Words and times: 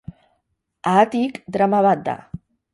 Haatik, 0.93 1.39
drama 1.59 1.85
bat 1.91 2.05
da. 2.11 2.19